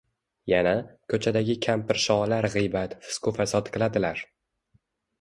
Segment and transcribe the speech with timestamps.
[0.51, 0.71] yana,
[1.15, 4.29] ko‘chadagi kampirsholar g‘iybat, fisqu fasod qiladilar.